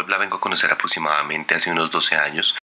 [0.00, 2.54] Web la vengo a conocer aproximadamente hace unos 12 años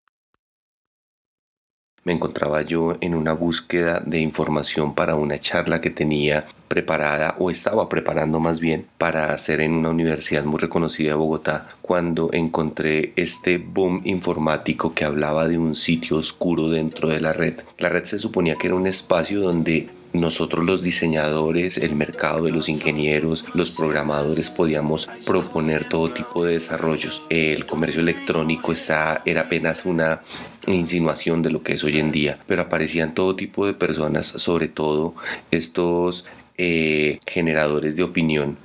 [2.08, 7.50] me encontraba yo en una búsqueda de información para una charla que tenía preparada o
[7.50, 13.12] estaba preparando más bien para hacer en una universidad muy reconocida de Bogotá cuando encontré
[13.18, 17.60] este boom informático que hablaba de un sitio oscuro dentro de la red.
[17.78, 19.90] La red se suponía que era un espacio donde
[20.20, 26.54] nosotros los diseñadores, el mercado de los ingenieros, los programadores podíamos proponer todo tipo de
[26.54, 27.24] desarrollos.
[27.30, 30.22] El comercio electrónico está, era apenas una
[30.68, 34.68] insinuación de lo que es hoy en día, pero aparecían todo tipo de personas, sobre
[34.68, 35.16] todo
[35.52, 36.26] estos
[36.58, 38.58] eh, generadores de opinión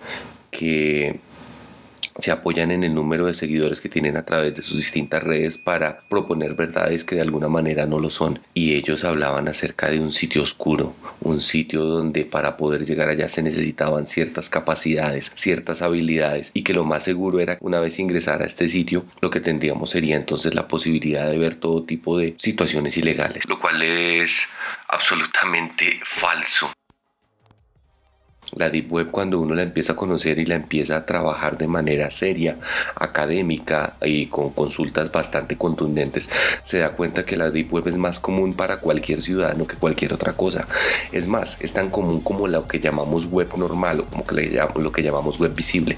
[0.50, 1.20] que
[2.18, 5.58] se apoyan en el número de seguidores que tienen a través de sus distintas redes
[5.58, 8.40] para proponer verdades que de alguna manera no lo son.
[8.54, 13.28] Y ellos hablaban acerca de un sitio oscuro, un sitio donde para poder llegar allá
[13.28, 18.42] se necesitaban ciertas capacidades, ciertas habilidades y que lo más seguro era una vez ingresar
[18.42, 22.34] a este sitio lo que tendríamos sería entonces la posibilidad de ver todo tipo de
[22.38, 24.48] situaciones ilegales, lo cual es
[24.88, 26.72] absolutamente falso.
[28.54, 31.66] La Deep Web cuando uno la empieza a conocer y la empieza a trabajar de
[31.66, 32.58] manera seria,
[32.96, 36.28] académica y con consultas bastante contundentes,
[36.62, 40.12] se da cuenta que la Deep Web es más común para cualquier ciudadano que cualquier
[40.12, 40.66] otra cosa.
[41.12, 44.24] Es más, es tan común como lo que llamamos web normal o como
[44.80, 45.96] lo que llamamos web visible.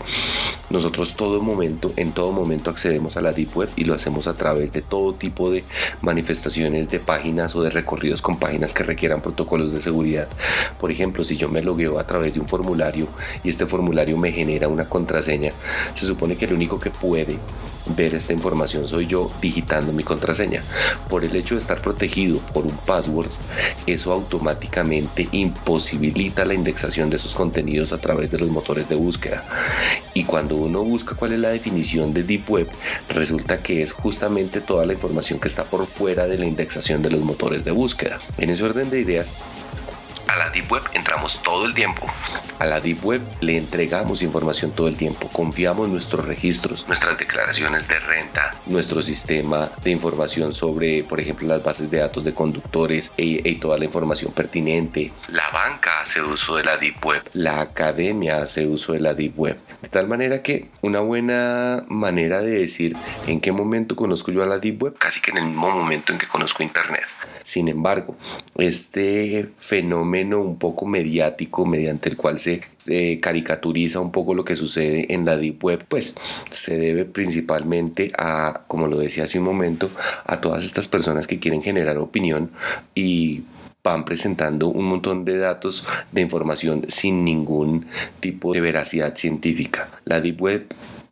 [0.70, 4.36] Nosotros todo momento, en todo momento accedemos a la Deep Web y lo hacemos a
[4.36, 5.64] través de todo tipo de
[6.02, 10.28] manifestaciones de páginas o de recorridos con páginas que requieran protocolos de seguridad.
[10.80, 13.06] Por ejemplo, si yo me logueo a través de formulario
[13.42, 15.52] y este formulario me genera una contraseña,
[15.94, 17.38] se supone que el único que puede
[17.96, 20.62] ver esta información soy yo digitando mi contraseña.
[21.08, 23.30] Por el hecho de estar protegido por un password,
[23.86, 29.44] eso automáticamente imposibilita la indexación de esos contenidos a través de los motores de búsqueda.
[30.14, 32.68] Y cuando uno busca cuál es la definición de Deep Web,
[33.10, 37.10] resulta que es justamente toda la información que está por fuera de la indexación de
[37.10, 38.18] los motores de búsqueda.
[38.38, 39.34] En ese orden de ideas,
[40.28, 42.06] a la Deep Web entramos todo el tiempo.
[42.58, 45.28] A la Deep Web le entregamos información todo el tiempo.
[45.32, 51.48] Confiamos en nuestros registros, nuestras declaraciones de renta, nuestro sistema de información sobre, por ejemplo,
[51.48, 55.12] las bases de datos de conductores y, y toda la información pertinente.
[55.28, 57.22] La banca hace uso de la Deep Web.
[57.34, 59.58] La academia hace uso de la Deep Web.
[59.82, 62.96] De tal manera que una buena manera de decir
[63.26, 66.12] en qué momento conozco yo a la Deep Web, casi que en el mismo momento
[66.12, 67.04] en que conozco Internet.
[67.42, 68.16] Sin embargo,
[68.56, 74.56] este fenómeno un poco mediático mediante el cual se eh, caricaturiza un poco lo que
[74.56, 76.14] sucede en la Deep Web, pues
[76.50, 79.90] se debe principalmente a, como lo decía hace un momento,
[80.24, 82.50] a todas estas personas que quieren generar opinión
[82.94, 83.42] y
[83.82, 87.86] van presentando un montón de datos de información sin ningún
[88.20, 89.88] tipo de veracidad científica.
[90.04, 90.66] La Deep Web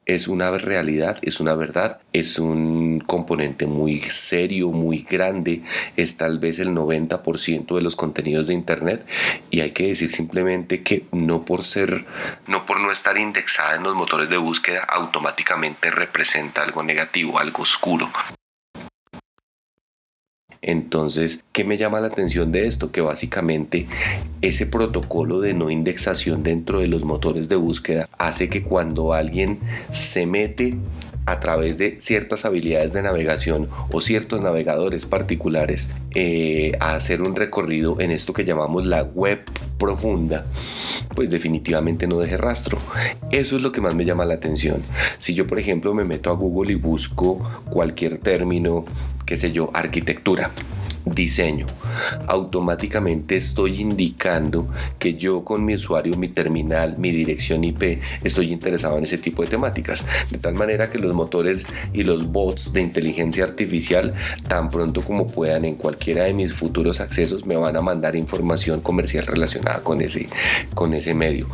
[0.07, 5.63] es una realidad, es una verdad, es un componente muy serio, muy grande,
[5.97, 9.07] es tal vez el 90% de los contenidos de Internet
[9.51, 12.05] y hay que decir simplemente que no por ser,
[12.47, 17.63] no por no estar indexada en los motores de búsqueda, automáticamente representa algo negativo, algo
[17.63, 18.11] oscuro.
[20.63, 22.93] Entonces, ¿qué me llama la atención de esto?
[22.93, 23.89] Que básicamente
[24.43, 29.59] ese protocolo de no indexación dentro de los motores de búsqueda hace que cuando alguien
[29.91, 30.77] se mete
[31.27, 37.37] a través de ciertas habilidades de navegación o ciertos navegadores particulares eh, a hacer un
[37.37, 39.43] recorrido en esto que llamamos la web
[39.79, 40.47] profunda,
[41.15, 42.79] pues definitivamente no deje rastro.
[43.31, 44.83] Eso es lo que más me llama la atención.
[45.19, 47.39] Si yo, por ejemplo, me meto a Google y busco
[47.71, 48.85] cualquier término,
[49.27, 50.51] qué sé yo, arquitectura,
[51.05, 51.67] diseño.
[52.27, 54.69] Automáticamente estoy indicando
[54.99, 59.43] que yo con mi usuario, mi terminal, mi dirección IP, estoy interesado en ese tipo
[59.43, 60.07] de temáticas.
[60.31, 64.15] De tal manera que los motores y los bots de inteligencia artificial,
[64.49, 68.81] tan pronto como puedan en cualquiera de mis futuros accesos, me van a mandar información
[68.81, 70.29] comercial relacionada con ese,
[70.75, 71.49] con ese medio.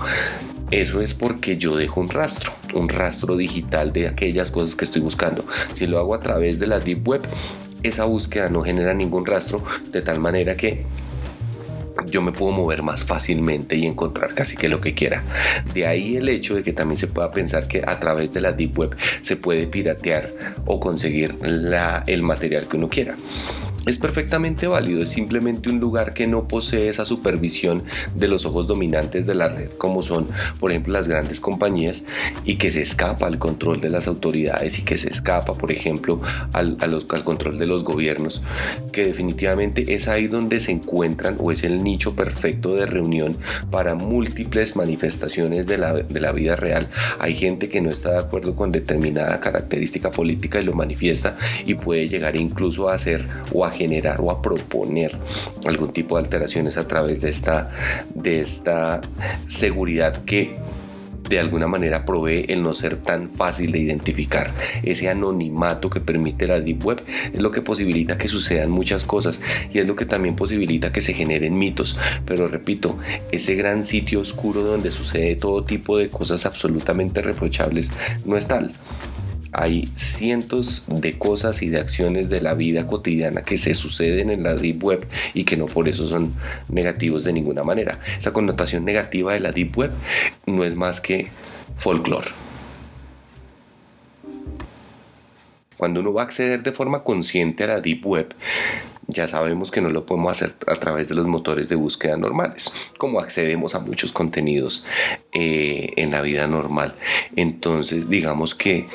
[0.71, 5.01] Eso es porque yo dejo un rastro, un rastro digital de aquellas cosas que estoy
[5.01, 5.44] buscando.
[5.73, 7.23] Si lo hago a través de la Deep Web,
[7.83, 10.85] esa búsqueda no genera ningún rastro de tal manera que
[12.07, 15.23] yo me puedo mover más fácilmente y encontrar casi que lo que quiera.
[15.75, 18.53] De ahí el hecho de que también se pueda pensar que a través de la
[18.53, 20.33] Deep Web se puede piratear
[20.67, 23.17] o conseguir la, el material que uno quiera.
[23.88, 27.82] Es perfectamente válido, es simplemente un lugar que no posee esa supervisión
[28.14, 30.26] de los ojos dominantes de la red, como son,
[30.61, 32.05] por ejemplo, las grandes compañías,
[32.44, 36.20] y que se escapa al control de las autoridades y que se escapa, por ejemplo,
[36.52, 38.43] al, al control de los gobiernos,
[38.93, 43.37] que definitivamente es ahí donde se encuentran o es el nicho perfecto de reunión
[43.70, 46.87] para múltiples manifestaciones de la, de la vida real.
[47.20, 51.75] Hay gente que no está de acuerdo con determinada característica política y lo manifiesta y
[51.75, 55.17] puede llegar incluso a hacer o a generar o a proponer
[55.65, 57.71] algún tipo de alteraciones a través de esta,
[58.15, 59.01] de esta
[59.47, 60.59] seguridad que
[61.29, 64.53] de alguna manera provee el no ser tan fácil de identificar.
[64.83, 67.03] Ese anonimato que permite la Deep Web
[67.33, 69.43] es lo que posibilita que sucedan muchas cosas
[69.73, 71.99] y es lo que también posibilita que se generen mitos.
[72.25, 72.99] Pero repito,
[73.31, 77.91] ese gran sitio oscuro donde sucede todo tipo de cosas absolutamente reprochables
[78.25, 78.73] no es tal
[79.58, 84.44] hay cientos de cosas y de acciones de la vida cotidiana que se suceden en
[84.44, 86.34] la Deep Web y que no por eso son
[86.69, 87.99] negativos de ninguna manera.
[88.16, 89.90] Esa connotación negativa de la Deep Web
[90.46, 91.28] no es más que
[91.76, 92.31] folclore.
[95.76, 98.34] Cuando uno va a acceder de forma consciente a la Deep Web,
[99.08, 102.76] ya sabemos que no lo podemos hacer a través de los motores de búsqueda normales,
[102.99, 104.87] como accedemos a muchos contenidos
[105.33, 106.95] eh, en la vida normal.
[107.37, 108.87] Entonces, digamos que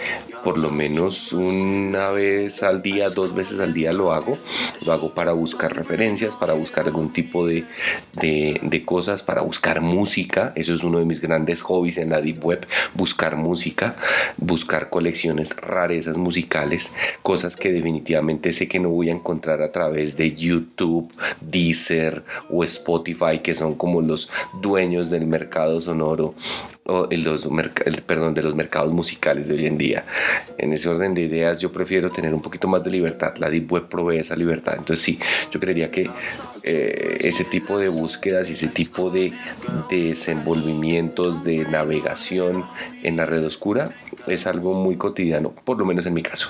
[0.43, 4.37] por lo menos una vez al día, dos veces al día lo hago.
[4.85, 7.65] Lo hago para buscar referencias, para buscar algún tipo de,
[8.13, 10.51] de, cosas, para buscar música.
[10.55, 13.95] Eso es uno de mis grandes hobbies en la Deep Web, buscar música,
[14.37, 20.17] buscar colecciones, rarezas musicales, cosas que definitivamente sé que no voy a encontrar a través
[20.17, 24.29] de YouTube, Deezer o Spotify, que son como los
[24.61, 26.22] dueños del mercado sonoro
[26.85, 27.47] o los,
[28.05, 30.05] perdón, de los mercados musicales de hoy en día.
[30.57, 33.35] En ese orden de ideas yo prefiero tener un poquito más de libertad.
[33.37, 34.75] La Deep Web provee esa libertad.
[34.77, 35.19] Entonces sí,
[35.51, 36.09] yo creería que
[36.63, 39.33] eh, ese tipo de búsquedas y ese tipo de,
[39.89, 42.63] de desenvolvimientos de navegación
[43.03, 43.91] en la red oscura
[44.27, 46.49] es algo muy cotidiano, por lo menos en mi caso.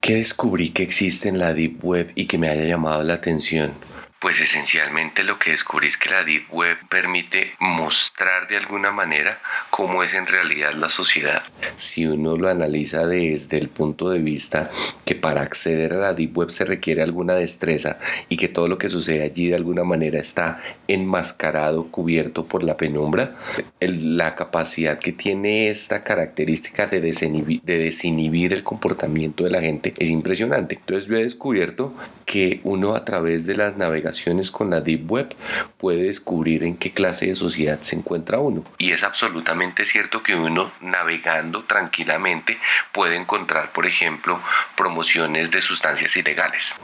[0.00, 3.72] ¿Qué descubrí que existe en la Deep Web y que me haya llamado la atención?
[4.20, 9.40] Pues esencialmente lo que descubrí es que la Deep Web permite mostrar de alguna manera
[9.70, 11.42] cómo es en realidad la sociedad.
[11.78, 14.70] Si uno lo analiza desde el punto de vista
[15.06, 18.76] que para acceder a la Deep Web se requiere alguna destreza y que todo lo
[18.76, 23.36] que sucede allí de alguna manera está enmascarado, cubierto por la penumbra,
[23.80, 29.94] la capacidad que tiene esta característica de desinhibir, de desinhibir el comportamiento de la gente
[29.96, 30.74] es impresionante.
[30.74, 31.94] Entonces yo he descubierto
[32.26, 34.09] que uno a través de las navegaciones
[34.50, 35.34] con la Deep Web
[35.76, 38.64] puede descubrir en qué clase de sociedad se encuentra uno.
[38.78, 42.58] Y es absolutamente cierto que uno navegando tranquilamente
[42.92, 44.40] puede encontrar, por ejemplo,
[44.76, 46.74] promociones de sustancias ilegales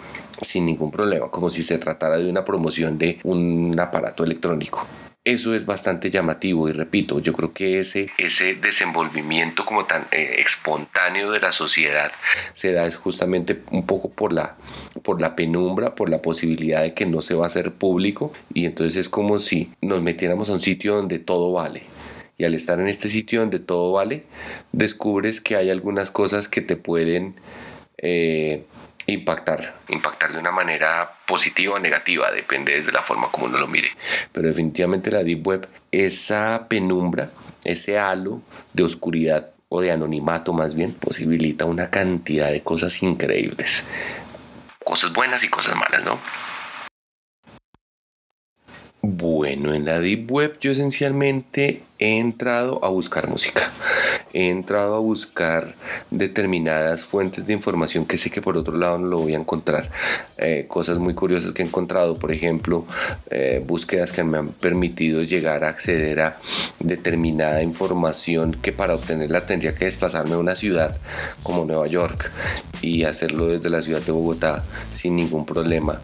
[0.42, 4.86] sin ningún problema, como si se tratara de una promoción de un aparato electrónico.
[5.26, 10.36] Eso es bastante llamativo y repito, yo creo que ese, ese desenvolvimiento como tan eh,
[10.38, 12.12] espontáneo de la sociedad
[12.52, 14.54] se da es justamente un poco por la,
[15.02, 18.66] por la penumbra, por la posibilidad de que no se va a hacer público y
[18.66, 21.82] entonces es como si nos metiéramos a un sitio donde todo vale.
[22.38, 24.22] Y al estar en este sitio donde todo vale,
[24.70, 27.34] descubres que hay algunas cosas que te pueden
[27.98, 28.64] eh,
[29.06, 33.68] impactar, impactar de una manera positiva o negativa, depende desde la forma como uno lo
[33.68, 33.90] mire.
[34.32, 37.30] Pero definitivamente la Deep Web, esa penumbra,
[37.64, 38.42] ese halo
[38.72, 43.88] de oscuridad o de anonimato más bien, posibilita una cantidad de cosas increíbles.
[44.84, 46.20] Cosas buenas y cosas malas, ¿no?
[49.08, 53.70] Bueno, en la Deep Web yo esencialmente he entrado a buscar música.
[54.32, 55.76] He entrado a buscar
[56.10, 59.90] determinadas fuentes de información que sé que por otro lado no lo voy a encontrar.
[60.38, 62.84] Eh, cosas muy curiosas que he encontrado, por ejemplo,
[63.30, 66.38] eh, búsquedas que me han permitido llegar a acceder a
[66.80, 70.96] determinada información que para obtenerla tendría que desplazarme a una ciudad
[71.44, 72.32] como Nueva York
[72.82, 76.00] y hacerlo desde la ciudad de Bogotá sin ningún problema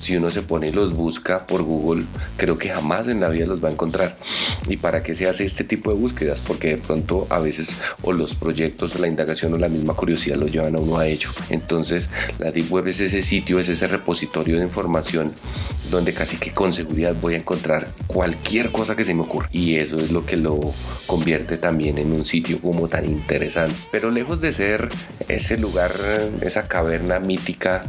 [0.00, 2.04] si uno se pone y los busca por Google,
[2.36, 4.16] creo que jamás en la vida los va a encontrar.
[4.68, 6.40] ¿Y para qué se hace este tipo de búsquedas?
[6.40, 10.46] Porque de pronto a veces o los proyectos, la indagación o la misma curiosidad lo
[10.46, 11.30] llevan a uno a ello.
[11.50, 15.32] Entonces la Deep Web es ese sitio, es ese repositorio de información
[15.90, 19.48] donde casi que con seguridad voy a encontrar cualquier cosa que se me ocurra.
[19.52, 20.58] Y eso es lo que lo
[21.06, 23.74] convierte también en un sitio como tan interesante.
[23.90, 24.88] Pero lejos de ser
[25.28, 25.92] ese lugar,
[26.42, 27.82] esa caverna mítica,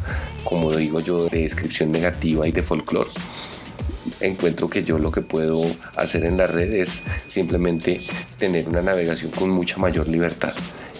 [0.43, 3.09] como digo yo, de descripción negativa y de folclore,
[4.19, 5.61] encuentro que yo lo que puedo
[5.95, 7.99] hacer en la red es simplemente
[8.37, 10.53] tener una navegación con mucha mayor libertad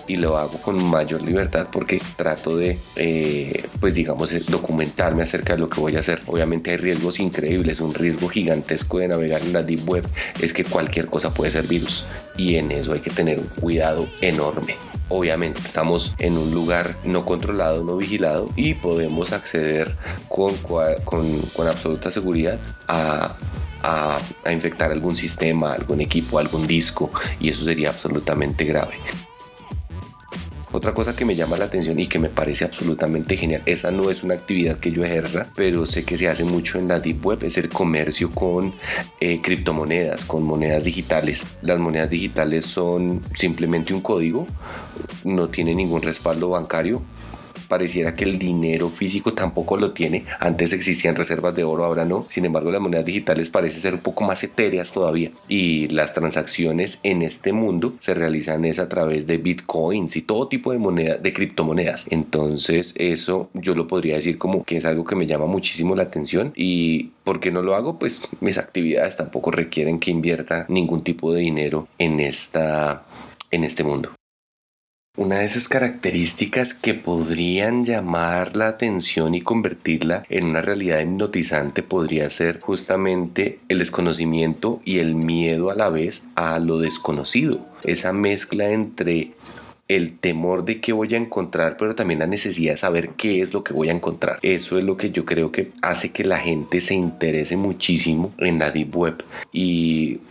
[0.08, 5.60] y lo hago con mayor libertad porque trato de, eh, pues digamos, documentarme acerca de
[5.60, 6.22] lo que voy a hacer.
[6.28, 10.08] Obviamente hay riesgos increíbles, un riesgo gigantesco de navegar en la Deep Web
[10.40, 12.06] es que cualquier cosa puede ser virus
[12.38, 14.76] y en eso hay que tener un cuidado enorme.
[15.14, 19.94] Obviamente estamos en un lugar no controlado, no vigilado y podemos acceder
[20.30, 20.54] con,
[21.68, 23.36] absoluta seguridad a,
[24.50, 28.94] infectar algún sistema, algún equipo, algún disco y eso sería absolutamente grave.
[30.74, 34.10] Otra cosa que me llama la atención y que me parece absolutamente genial, esa no
[34.10, 37.26] es una actividad que yo ejerza, pero sé que se hace mucho en la Deep
[37.26, 38.74] Web, es el comercio con
[39.20, 41.44] eh, criptomonedas, con monedas digitales.
[41.62, 44.48] Las monedas digitales son simplemente un código,
[45.26, 47.02] no tiene ningún respaldo bancario,
[47.72, 50.26] pareciera que el dinero físico tampoco lo tiene.
[50.42, 52.26] Antes existían reservas de oro, ahora no.
[52.28, 55.32] Sin embargo, las monedas digitales parecen ser un poco más etéreas todavía.
[55.48, 60.50] Y las transacciones en este mundo se realizan es a través de bitcoins y todo
[60.50, 62.08] tipo de monedas, de criptomonedas.
[62.10, 66.04] Entonces, eso yo lo podría decir como que es algo que me llama muchísimo la
[66.04, 68.00] atención y ¿Por qué no lo hago?
[68.00, 73.04] Pues mis actividades tampoco requieren que invierta ningún tipo de dinero en, esta,
[73.52, 74.12] en este mundo.
[75.18, 81.84] Una de esas características que podrían llamar la atención y convertirla en una realidad hipnotizante
[81.84, 87.60] podría ser justamente el desconocimiento y el miedo a la vez a lo desconocido.
[87.84, 89.34] Esa mezcla entre
[89.90, 93.54] el temor de qué voy a encontrar, pero también la necesidad de saber qué es
[93.54, 94.40] lo que voy a encontrar.
[94.42, 98.60] Eso es lo que yo creo que hace que la gente se interese muchísimo en
[98.60, 100.22] la Deep Web y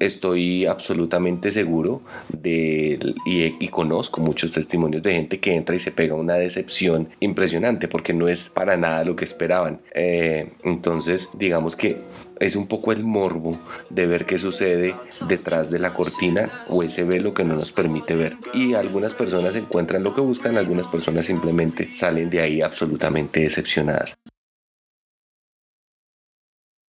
[0.00, 6.14] estoy absolutamente seguro de, y, conozco muchos testimonios de gente que entra y se pega
[6.14, 9.80] una decepción impresionante porque no es para nada lo que esperaban.
[9.94, 11.98] Eh, entonces, digamos que
[12.40, 13.58] es un poco el morbo
[13.90, 14.94] de ver qué sucede
[15.28, 18.34] detrás de la cortina o ese velo que no nos permite ver.
[18.54, 24.16] Y algunas personas encuentran lo que buscan, algunas personas simplemente salen de ahí absolutamente decepcionadas.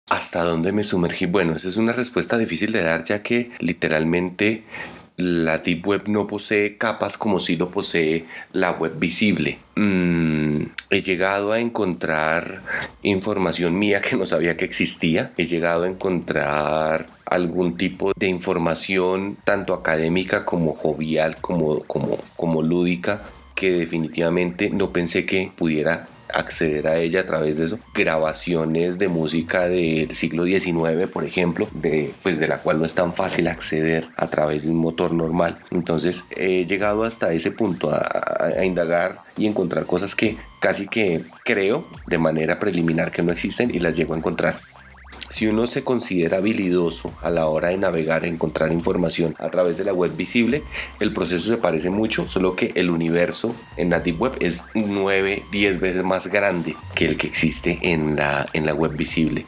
[0.07, 1.25] ¿Hasta dónde me sumergí?
[1.25, 4.63] Bueno, esa es una respuesta difícil de dar ya que literalmente
[5.17, 9.57] la Deep Web no posee capas como si lo posee la web visible.
[9.75, 12.62] Mm, he llegado a encontrar
[13.01, 15.31] información mía que no sabía que existía.
[15.38, 22.62] He llegado a encontrar algún tipo de información tanto académica como jovial, como, como, como
[22.62, 23.24] lúdica,
[23.55, 27.79] que definitivamente no pensé que pudiera acceder a ella a través de eso.
[27.94, 32.94] Grabaciones de música del siglo XIX, por ejemplo, de, pues de la cual no es
[32.94, 35.58] tan fácil acceder a través de un motor normal.
[35.72, 41.86] Entonces he llegado hasta ese punto a indagar y encontrar cosas que casi que creo
[42.08, 44.55] de manera preliminar que no existen y las llego a encontrar.
[45.36, 49.75] Si uno se considera habilidoso a la hora de navegar e encontrar información a través
[49.75, 50.63] de la web visible,
[51.01, 55.44] el proceso se parece mucho, solo que el universo en la Deep Web es 9,
[55.51, 59.46] 10 veces más grande que el que existe en la, en la web visible.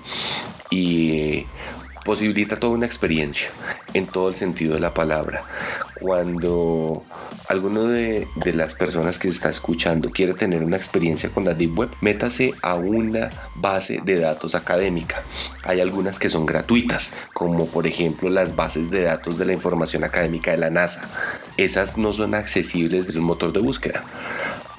[0.70, 1.46] Y
[2.04, 3.48] posibilita toda una experiencia
[3.94, 5.46] en todo el sentido de la palabra.
[6.00, 7.04] Cuando
[7.50, 11.90] alguno de, las personas que está escuchando quiere tener una experiencia con la Deep Web,
[12.02, 15.24] métase a una base de datos académica.
[15.64, 20.04] Hay algunas que son gratuitas, como por ejemplo las bases de datos de la información
[20.04, 21.02] académica de la NASA.
[21.58, 24.04] Esas no son accesibles un motor de búsqueda.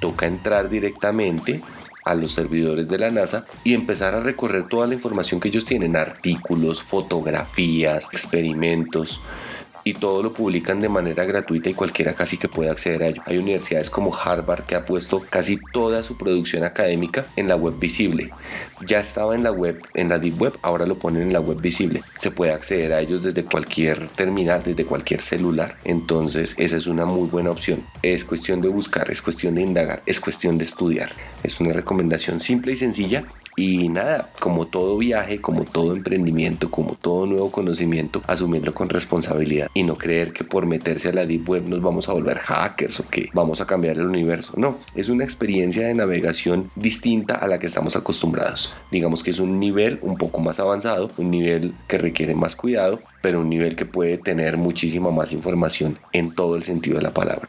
[0.01, 1.61] Toca entrar directamente
[2.05, 5.65] a los servidores de la NASA y empezar a recorrer toda la información que ellos
[5.65, 9.21] tienen, artículos, fotografías, experimentos
[9.89, 13.23] y todo lo publican de manera gratuita y cualquiera casi que puede acceder a ello.
[13.25, 17.79] Hay universidades como Harvard que ha puesto casi toda su producción académica en la web
[17.79, 18.31] visible.
[18.87, 21.59] Ya estaba en la web, en la deep web, ahora lo ponen en la web
[21.59, 22.03] visible.
[22.19, 25.77] Se puede acceder a ellos desde cualquier terminal, desde cualquier celular.
[25.85, 27.83] Entonces esa es una muy buena opción.
[28.03, 31.13] Es cuestión de buscar, es cuestión de indagar, es cuestión de estudiar.
[31.43, 33.25] Es una recomendación simple y sencilla
[33.59, 39.69] y nada, como todo viaje, como todo emprendimiento, como todo nuevo conocimiento, asumirlo con responsabilidad
[39.75, 43.01] y no creer que por meterse a la Deep Web nos vamos a volver hackers
[43.01, 44.53] o que vamos a cambiar el universo.
[44.57, 48.75] No, es una experiencia de navegación distinta a la que estamos acostumbrados.
[48.93, 53.01] Digamos que es un nivel un poco más avanzado, un nivel que requiere más cuidado,
[53.23, 57.11] pero un nivel que puede tener muchísima más información en todo el sentido de la
[57.11, 57.49] palabra.